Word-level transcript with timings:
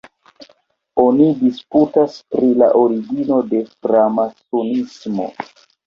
Oni 1.03 1.27
disputas 1.41 2.17
pri 2.37 2.51
la 2.63 2.73
origino 2.83 3.41
de 3.55 3.65
Framasonismo. 3.73 5.33